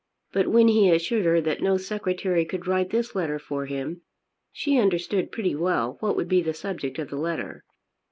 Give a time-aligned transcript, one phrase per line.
[0.31, 4.01] But when he assured her that no secretary could write this letter for him
[4.51, 7.63] she understood pretty well what would be the subject of the letter.